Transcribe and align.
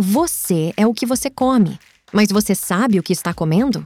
Você 0.00 0.72
é 0.76 0.86
o 0.86 0.94
que 0.94 1.04
você 1.04 1.28
come, 1.28 1.76
mas 2.12 2.28
você 2.30 2.54
sabe 2.54 3.00
o 3.00 3.02
que 3.02 3.12
está 3.12 3.34
comendo? 3.34 3.84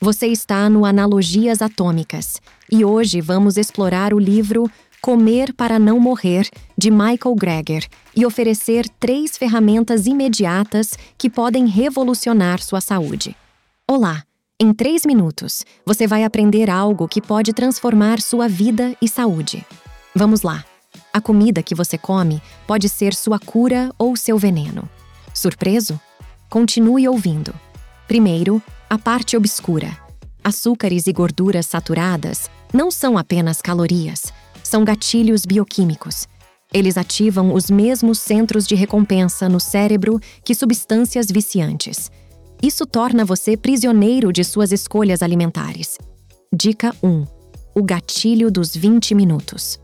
Você 0.00 0.26
está 0.26 0.68
no 0.68 0.84
Analogias 0.84 1.62
Atômicas 1.62 2.40
e 2.68 2.84
hoje 2.84 3.20
vamos 3.20 3.56
explorar 3.56 4.12
o 4.12 4.18
livro 4.18 4.68
Comer 5.00 5.54
para 5.54 5.78
Não 5.78 6.00
Morrer, 6.00 6.48
de 6.76 6.90
Michael 6.90 7.36
Greger, 7.36 7.86
e 8.16 8.26
oferecer 8.26 8.88
três 8.98 9.38
ferramentas 9.38 10.08
imediatas 10.08 10.98
que 11.16 11.30
podem 11.30 11.68
revolucionar 11.68 12.60
sua 12.60 12.80
saúde. 12.80 13.36
Olá! 13.88 14.24
Em 14.58 14.74
três 14.74 15.06
minutos, 15.06 15.64
você 15.84 16.08
vai 16.08 16.24
aprender 16.24 16.68
algo 16.68 17.06
que 17.06 17.22
pode 17.22 17.52
transformar 17.52 18.20
sua 18.20 18.48
vida 18.48 18.96
e 19.00 19.08
saúde. 19.08 19.64
Vamos 20.12 20.42
lá! 20.42 20.64
A 21.12 21.20
comida 21.20 21.62
que 21.62 21.74
você 21.74 21.96
come 21.96 22.42
pode 22.66 22.88
ser 22.88 23.14
sua 23.14 23.38
cura 23.38 23.92
ou 23.96 24.16
seu 24.16 24.36
veneno. 24.36 24.88
Surpreso? 25.36 26.00
Continue 26.48 27.06
ouvindo. 27.06 27.52
Primeiro, 28.08 28.62
a 28.88 28.96
parte 28.96 29.36
obscura. 29.36 29.94
Açúcares 30.42 31.06
e 31.06 31.12
gorduras 31.12 31.66
saturadas 31.66 32.48
não 32.72 32.90
são 32.90 33.18
apenas 33.18 33.60
calorias, 33.60 34.32
são 34.64 34.82
gatilhos 34.82 35.44
bioquímicos. 35.44 36.26
Eles 36.72 36.96
ativam 36.96 37.52
os 37.52 37.70
mesmos 37.70 38.18
centros 38.18 38.66
de 38.66 38.74
recompensa 38.74 39.46
no 39.46 39.60
cérebro 39.60 40.18
que 40.42 40.54
substâncias 40.54 41.26
viciantes. 41.30 42.10
Isso 42.62 42.86
torna 42.86 43.22
você 43.22 43.58
prisioneiro 43.58 44.32
de 44.32 44.42
suas 44.42 44.72
escolhas 44.72 45.20
alimentares. 45.20 45.98
Dica 46.50 46.96
1. 47.02 47.26
O 47.74 47.82
gatilho 47.82 48.50
dos 48.50 48.74
20 48.74 49.14
minutos. 49.14 49.78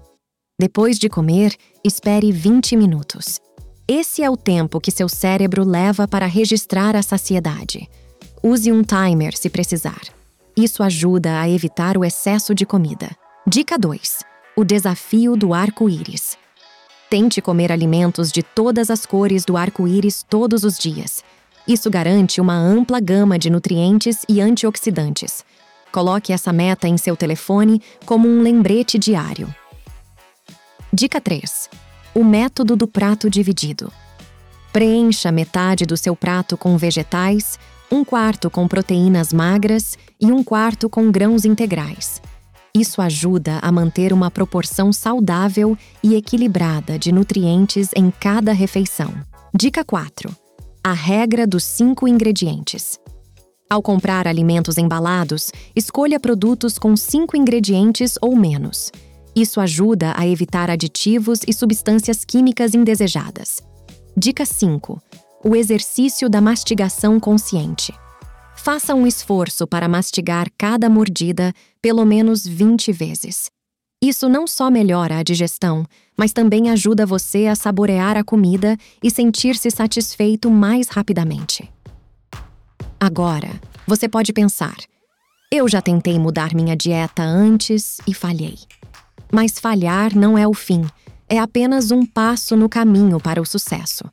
Depois 0.58 0.98
de 0.98 1.10
comer, 1.10 1.54
espere 1.84 2.32
20 2.32 2.74
minutos. 2.74 3.38
Esse 3.86 4.22
é 4.22 4.30
o 4.30 4.36
tempo 4.36 4.80
que 4.80 4.92
seu 4.92 5.08
cérebro 5.08 5.64
leva 5.64 6.06
para 6.06 6.26
registrar 6.26 6.94
a 6.94 7.02
saciedade. 7.02 7.88
Use 8.42 8.70
um 8.70 8.82
timer 8.82 9.36
se 9.36 9.50
precisar. 9.50 10.00
Isso 10.56 10.82
ajuda 10.82 11.40
a 11.40 11.48
evitar 11.48 11.96
o 11.96 12.04
excesso 12.04 12.54
de 12.54 12.64
comida. 12.64 13.10
Dica 13.46 13.76
2. 13.76 14.20
O 14.56 14.64
desafio 14.64 15.36
do 15.36 15.52
arco-íris. 15.52 16.36
Tente 17.10 17.42
comer 17.42 17.72
alimentos 17.72 18.30
de 18.30 18.42
todas 18.42 18.88
as 18.88 19.04
cores 19.04 19.44
do 19.44 19.56
arco-íris 19.56 20.24
todos 20.28 20.62
os 20.62 20.78
dias. 20.78 21.24
Isso 21.66 21.90
garante 21.90 22.40
uma 22.40 22.54
ampla 22.54 23.00
gama 23.00 23.38
de 23.38 23.50
nutrientes 23.50 24.24
e 24.28 24.40
antioxidantes. 24.40 25.44
Coloque 25.90 26.32
essa 26.32 26.52
meta 26.52 26.86
em 26.86 26.96
seu 26.96 27.16
telefone 27.16 27.82
como 28.06 28.28
um 28.28 28.42
lembrete 28.42 28.98
diário. 28.98 29.52
Dica 30.92 31.20
3. 31.20 31.81
O 32.14 32.22
método 32.22 32.76
do 32.76 32.86
prato 32.86 33.30
dividido. 33.30 33.90
Preencha 34.70 35.32
metade 35.32 35.86
do 35.86 35.96
seu 35.96 36.14
prato 36.14 36.58
com 36.58 36.76
vegetais, 36.76 37.58
um 37.90 38.04
quarto 38.04 38.50
com 38.50 38.68
proteínas 38.68 39.32
magras 39.32 39.96
e 40.20 40.30
um 40.30 40.44
quarto 40.44 40.90
com 40.90 41.10
grãos 41.10 41.46
integrais. 41.46 42.20
Isso 42.74 43.00
ajuda 43.00 43.58
a 43.62 43.72
manter 43.72 44.12
uma 44.12 44.30
proporção 44.30 44.92
saudável 44.92 45.76
e 46.02 46.14
equilibrada 46.14 46.98
de 46.98 47.12
nutrientes 47.12 47.88
em 47.96 48.10
cada 48.10 48.52
refeição. 48.52 49.12
Dica 49.54 49.82
4. 49.82 50.34
A 50.84 50.92
regra 50.92 51.46
dos 51.46 51.64
cinco 51.64 52.06
ingredientes. 52.06 52.98
Ao 53.70 53.80
comprar 53.80 54.28
alimentos 54.28 54.76
embalados, 54.76 55.50
escolha 55.74 56.20
produtos 56.20 56.78
com 56.78 56.94
cinco 56.94 57.38
ingredientes 57.38 58.18
ou 58.20 58.36
menos. 58.36 58.92
Isso 59.34 59.60
ajuda 59.60 60.12
a 60.16 60.26
evitar 60.26 60.70
aditivos 60.70 61.40
e 61.46 61.52
substâncias 61.52 62.24
químicas 62.24 62.74
indesejadas. 62.74 63.62
Dica 64.16 64.44
5 64.44 65.00
o 65.44 65.56
exercício 65.56 66.28
da 66.28 66.40
mastigação 66.40 67.18
consciente. 67.18 67.92
Faça 68.54 68.94
um 68.94 69.06
esforço 69.06 69.66
para 69.66 69.88
mastigar 69.88 70.46
cada 70.56 70.88
mordida 70.88 71.52
pelo 71.80 72.04
menos 72.04 72.46
20 72.46 72.92
vezes. 72.92 73.50
Isso 74.00 74.28
não 74.28 74.46
só 74.46 74.70
melhora 74.70 75.18
a 75.18 75.22
digestão, 75.22 75.84
mas 76.16 76.32
também 76.32 76.70
ajuda 76.70 77.06
você 77.06 77.46
a 77.46 77.56
saborear 77.56 78.16
a 78.16 78.24
comida 78.24 78.76
e 79.02 79.10
sentir-se 79.10 79.70
satisfeito 79.70 80.50
mais 80.50 80.88
rapidamente. 80.88 81.68
Agora, 83.00 83.50
você 83.86 84.08
pode 84.08 84.32
pensar: 84.32 84.76
eu 85.50 85.68
já 85.68 85.80
tentei 85.80 86.18
mudar 86.18 86.54
minha 86.54 86.76
dieta 86.76 87.22
antes 87.22 87.98
e 88.06 88.14
falhei. 88.14 88.58
Mas 89.34 89.58
falhar 89.58 90.14
não 90.14 90.36
é 90.36 90.46
o 90.46 90.52
fim, 90.52 90.84
é 91.26 91.38
apenas 91.38 91.90
um 91.90 92.04
passo 92.04 92.54
no 92.54 92.68
caminho 92.68 93.18
para 93.18 93.40
o 93.40 93.46
sucesso. 93.46 94.04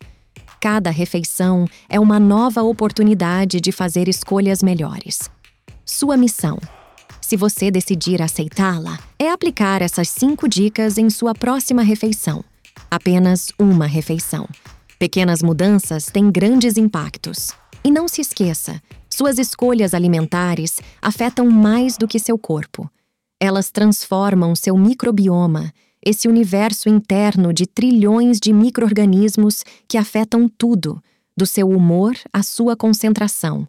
Cada 0.61 0.89
refeição 0.89 1.65
é 1.89 1.99
uma 1.99 2.19
nova 2.19 2.63
oportunidade 2.63 3.59
de 3.59 3.71
fazer 3.71 4.07
escolhas 4.07 4.63
melhores. 4.63 5.29
Sua 5.85 6.15
missão, 6.15 6.57
se 7.29 7.35
você 7.35 7.69
decidir 7.69 8.21
aceitá-la, 8.21 8.97
é 9.19 9.29
aplicar 9.29 9.81
essas 9.81 10.09
cinco 10.09 10.47
dicas 10.47 10.97
em 10.97 11.09
sua 11.09 11.35
próxima 11.35 11.81
refeição. 11.81 12.43
Apenas 12.89 13.51
uma 13.59 13.85
refeição. 13.85 14.47
Pequenas 14.97 15.43
mudanças 15.43 16.05
têm 16.05 16.31
grandes 16.31 16.77
impactos. 16.77 17.53
E 17.83 17.91
não 17.91 18.07
se 18.07 18.21
esqueça: 18.21 18.81
suas 19.09 19.37
escolhas 19.37 19.93
alimentares 19.93 20.79
afetam 21.01 21.49
mais 21.49 21.97
do 21.97 22.07
que 22.07 22.19
seu 22.19 22.37
corpo. 22.37 22.89
Elas 23.39 23.71
transformam 23.71 24.55
seu 24.55 24.77
microbioma 24.77 25.71
esse 26.05 26.27
universo 26.27 26.89
interno 26.89 27.53
de 27.53 27.65
trilhões 27.67 28.39
de 28.39 28.53
microorganismos 28.53 29.63
que 29.87 29.97
afetam 29.97 30.47
tudo, 30.47 31.01
do 31.35 31.45
seu 31.45 31.69
humor 31.69 32.15
à 32.31 32.41
sua 32.43 32.75
concentração. 32.75 33.67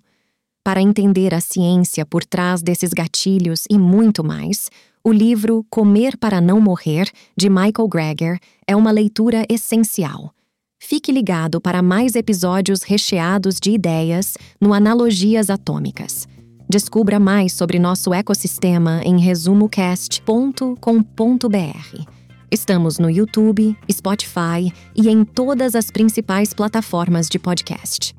Para 0.62 0.82
entender 0.82 1.34
a 1.34 1.41
ciência 1.41 2.04
por 2.04 2.25
trás 2.25 2.62
desses 2.62 2.92
gatilhos 2.92 3.64
e 3.70 3.78
muito 3.78 4.22
mais, 4.22 4.70
o 5.03 5.12
livro 5.12 5.64
Comer 5.70 6.16
para 6.16 6.41
Não 6.41 6.60
Morrer, 6.60 7.10
de 7.37 7.48
Michael 7.48 7.88
Greger, 7.88 8.38
é 8.66 8.76
uma 8.76 8.91
leitura 8.91 9.44
essencial. 9.48 10.32
Fique 10.78 11.10
ligado 11.12 11.60
para 11.60 11.82
mais 11.82 12.14
episódios 12.14 12.82
recheados 12.82 13.58
de 13.60 13.70
ideias 13.70 14.34
no 14.60 14.72
Analogias 14.75 15.50
Atômicas. 15.50 16.28
Descubra 16.70 17.19
mais 17.19 17.53
sobre 17.53 17.81
nosso 17.81 18.14
ecossistema 18.14 19.03
em 19.03 19.19
resumocast.com.br. 19.19 22.04
Estamos 22.48 22.97
no 22.97 23.10
YouTube, 23.10 23.76
Spotify 23.91 24.72
e 24.94 25.08
em 25.08 25.25
todas 25.25 25.75
as 25.75 25.91
principais 25.91 26.54
plataformas 26.54 27.28
de 27.28 27.41
podcast. 27.41 28.14